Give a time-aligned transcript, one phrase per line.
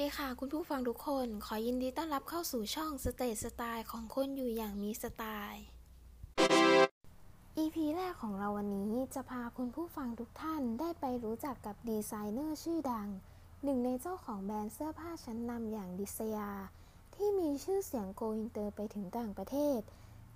[0.00, 5.64] ดีค่ะ คุณผู้ฟังทุกคน ขอยินดีต้อนรับเข้าสู่ช่องสเตทสไตล์ของคนอยู่อย่างมีสไตล์
[7.58, 13.08] EP แรกของเราวันนี้จะพาคุณผู้ฟังทุกท่านได้ไปรู้จักกับดีไซเนอร์ชื่อดัง
[13.64, 16.50] หนึ่งในเจ้าของแบรนด์เสื้อผ้าชั้นนำอย่างดิษยา
[17.14, 19.80] ที่มีชื่อเสียงโกอินเตอร์ไปถึงต่างประเทศ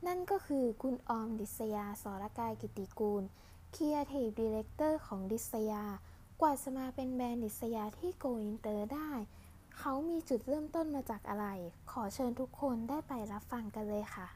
[0.07, 3.23] นั่นก็คือคุณออมดิษยาสรกายกิติกูล
[3.75, 5.85] Creative Director ของดิษยา
[6.41, 9.13] กว่าจะมาเป็นแบรนด์ดิษยาที่โกอินเตอร์ได้
[9.79, 11.47] เขามีจุดเริ่มต้นมาจากอะไร
[11.91, 14.27] ขอเชิญทุกคนได้ไปรับฟังกันเลยค่ะ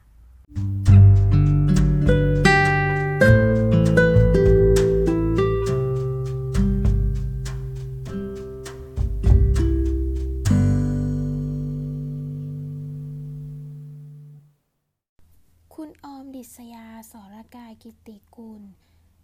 [15.75, 18.61] คุณออมดิษยาสรกายกิติกุล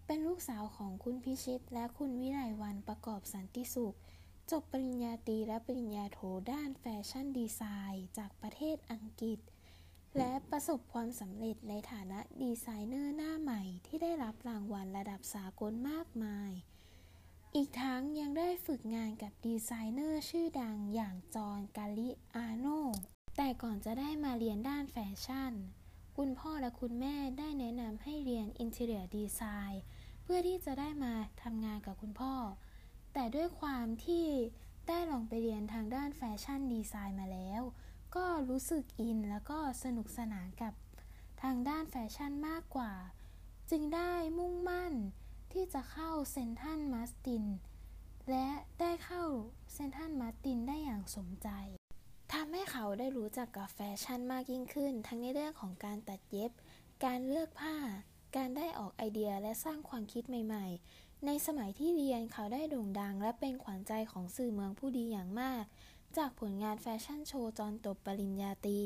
[0.06, 3.96] เป็นลูกสาวของคุณพิชิตและคุณวิไลวันประกอบสันติสุข
[4.52, 6.20] จบปริญญาตรีและปริญญาโท
[6.52, 9.40] ด้าน fashion design จากประเทศอังกฤษ
[10.18, 16.52] และประสบความสำเร็จในฐานะดีไซเนอร์หน้าใหม่ที่ได้รับรางวัลระดับสากลมากมาย
[17.56, 22.68] อีกทั้งยังได้ฝึกงานกับดีไซเนอร์ชื่อดังอย่างจอห์นกาลิอาโน
[23.38, 25.54] แต่ก่อนจะได้มาเรียนด้านแฟชั่น
[26.18, 29.76] คุณพ่อและคุณแม่ได้แนะนำให้เรียน Interior Design
[30.24, 32.34] เพื่อที่จะได้มาทำงานกับคุณพ่อ
[33.18, 34.26] แต่ด้วยความที่
[34.88, 37.62] ได้ลองไปเรียนทางด้านแฟชั่นดีไซน์มาแล้ว
[38.16, 40.74] ก็รู้สึกอินแล้วก็สนุกสนานกับ
[41.42, 42.94] ทางด้านแฟชั่นมากกว่า
[43.72, 44.94] จึงได้มุ่งมั่น
[45.52, 47.46] ที่จะเข้า Central Saint Martins
[48.30, 48.50] และ
[48.80, 49.24] ได้เข้า
[49.74, 51.50] Central Saint Martins ได้อย่างสมใจ
[52.34, 56.52] ทำให้เขาได้รู้จักกับแฟชั่นมากยิ่งขึ้น ทั้งในเรื่องของการตัดเย็บ
[57.06, 57.76] การเลือกผ้า
[58.36, 65.64] การได้ออกไอเดียและสร้างความคิดใหม่ ๆ ในสมัยที่เรียนเขาได้โด่งดังและเป็นขวัญใจของสื่อเมืองผู้ดีอย่างมาก
[66.18, 68.82] จากผลงานแฟชั่นโชว์ตอนจบปริญญาตรี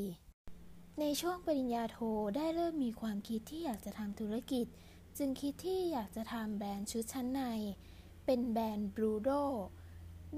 [1.00, 1.98] ในช่วงปริญญาโท
[2.36, 4.66] ได้เริ่มมีความคิดที่อยากจะทำธุรกิจ
[5.18, 7.42] จึงคิดที่อยากจะทำแบรนด์ชุดชั้นใน
[8.26, 9.30] เป็นแบรนด์บรูโด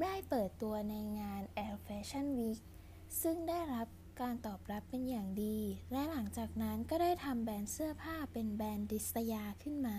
[0.02, 2.60] ได้เปิดตัวในงาน Elle Fashion Week
[3.22, 3.86] ซึ่งได้รับ
[4.20, 5.58] การตอบรับเป็นอย่างดี
[5.92, 9.98] และหลังจากนั้นก็ได้ทำแบรนด์เสื้อผ้าเป็นแบรนด์ดิสยาขึ้นมา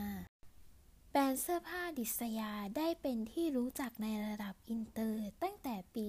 [1.15, 6.07] แบรนด์เสื้อผ้าดิสยาได้เป็นที่รู้จักในระดับอินเตอร์ตั้งแต่ปี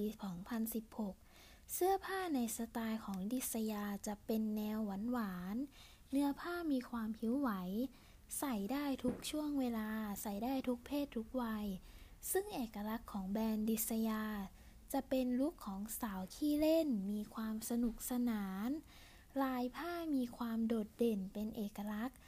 [0.87, 4.79] 2016 เสื้อผ้าในสไตล์ของดิสยาจะเป็นแนว
[5.13, 7.51] หวานๆ เนื้อผ้ามีความพลิ้วไหว
[8.39, 9.91] ใส่ได้ทุกช่วงเวลา
[10.23, 11.67] ใส่ได้ทุกเพศทุกวัย
[12.31, 14.25] ซึ่งเอกลักษณ์ของแบรนด์ดิสยา
[14.93, 18.71] จะเป็น look ของสาวขี้เล่น มีความสนุกสนาน
[19.43, 22.19] ลายผ้ามีความโดดเด่นเป็นเอกลักษณ์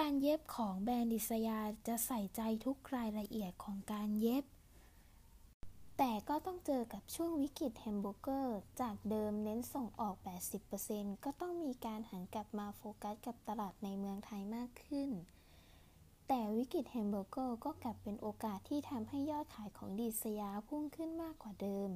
[0.00, 4.44] การเย็บของแบรนด์ดิสยาจะใส่ใจทุกรายละเอียดของการเย็บ
[5.98, 10.16] แต่ก็ต้องเจอกับช่วงวิกฤตแฮมเบอร์เกอร์ จากเดิมเน้นส่งออก
[10.70, 15.10] 80%ก็ต้องมีการหันกลับมาโฟกัสกับตลาดในเมืองไทยมากขึ้น
[16.28, 21.88] แต่วิกฤตแฮมเบอร์เกอร์ก็กลับเป็นโอกาสที่ทำให้ยอดขายของดิสยาพุ่งขึ้นมากกว่าเดิม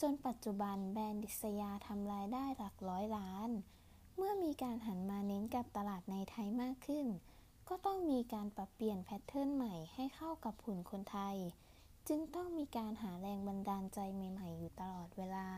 [0.00, 3.50] จนปัจจุบันแบรนด์ดิสยาทำรายได้หลักร้อยล้าน
[4.16, 7.08] เมื่อมีการหันมาเน้นกับตลาดในไทยมากขึ้น
[7.68, 11.36] ก็ต้องมีการปรับเปลี่ยน pattern ใหม่ให้เข้ากับหุ่นคนไทย
[12.08, 15.48] จึงต้องมีการหาแรงบันดาลใจใหม่ ๆ อยู่ตลอดเวลา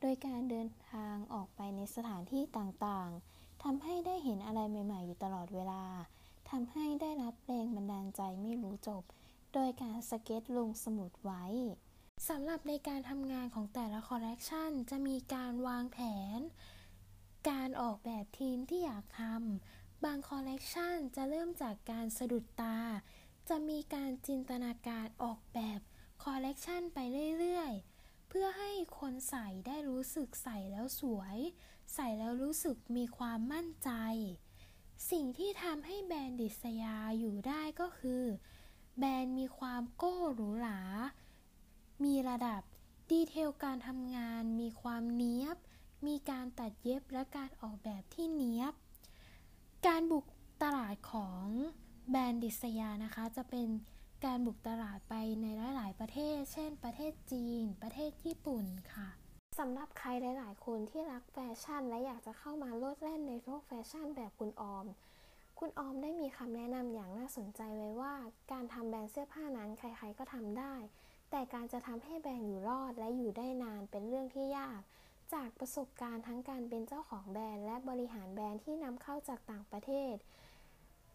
[0.00, 5.84] โดยการเดินทางออกไปในสถานที่ต่างๆทำให้ได้เห็นอะไรใหม่ ๆ อยู่ตลอดเวลา
[6.50, 9.02] ทำให้ได้รับแรงบันดาลใจไม่รู้จบ
[9.52, 11.44] โดยการสเก็ตช์ลงสมุดไว้
[12.28, 15.98] สำหรับในการทำงานของแต่ละคอลเลกชันจะมีการวางแผ
[16.38, 16.40] น
[17.50, 22.78] การออกแบบทีมที่อยากทำ บางคอลเลกชันจะเริ่มจากการสะดุดตา
[23.48, 25.80] จะมีการจินตนาการออกแบบ
[26.24, 26.98] คอลเลกชันไป
[27.38, 31.38] เรื่อยๆ เพื่อให้คนใส่ได้รู้สึกใส่แล้วสวย
[31.94, 33.90] ใส่แล้วรู้สึกมีความมั่นใจ
[35.10, 38.24] สิ่งที่ทำให้แบรนด์ดิสยาอยู่ได้ก็คือ
[38.98, 40.80] แบรนด์มีความโก้หรูหรา
[42.04, 42.62] มีระดับ
[43.10, 45.56] detail การทำงาน มีความเนี้ยบ
[46.06, 48.74] มีการตัดเย็บและการออกแบบที่เนี้ยบ
[49.88, 50.24] การบุก
[50.62, 51.44] ตลาดของ
[52.10, 53.68] แบรนด์ดิสยานะคะ จะเป็น
[54.24, 55.46] การบุกตลาดไปใน
[55.76, 59.08] หลาย ๆ ประเทศ เช่น ประเทศจีน ประเทศญี่ปุ่นค่ะ
[59.58, 64.86] สำหรับใครหลาย ๆ คนที่รักแฟชั่น และอยากจะเข้ามาโลดแล่นในโลกแฟชั่นแบบคุณออม
[65.58, 68.14] คุณออมได้มีคำแนะนำอย่างน่าสนใจไว้ว่า
[68.52, 70.74] การทำแบรนด์เสื้อผ้านั้นใคร ๆ ก็ทำได้
[71.30, 74.80] แต่การจะทำให้แบรนด์อยู่รอดและอยู่ได้นานเป็นเรื่องที่ยาก
[75.34, 80.14] จากประสบการณ์ทั้งการเป็นเจ้าของแบรนด์และบริหารแบรนด์ที่นำเข้าจากต่างประเทศ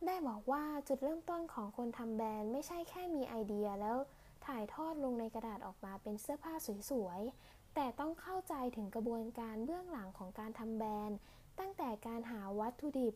[0.06, 3.98] ได้บอกว่าจุดเริ่มต้นของคนทำแบรนด์ไม่ใช่แค่มีไอเดียแล้ว
[4.46, 6.54] ถ่ายทอดลงในกระดาษออกมาเป็นเสื้อผ้า
[6.90, 11.18] สวยๆ แต่ต้องเข้าใจถึงกระบวนการเบื้องหลังของการทำแบรนด์
[11.60, 13.14] ตั้งแต่การหาวัตถุดิบ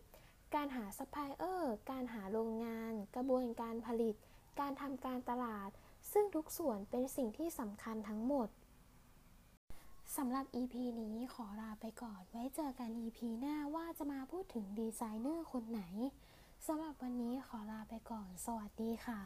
[0.56, 4.16] การหาซัพพลายเออร์ การหาโรงงาน กระบวนการผลิต
[4.60, 5.70] การทำการตลาด
[6.12, 8.48] ซึ่งทุกส่วนเป็นสิ่งที่สำคัญทั้งหมด
[10.18, 15.82] สำหรับ EP นี้ขอลาไปก่อน ไว้เจอกัน EP หน้าว่าจะมาพูดถึงดีไซเนอร์คนไหน
[16.68, 19.20] สำหรับวันนี้ขอลาไปก่อน สวัสดีค่ะ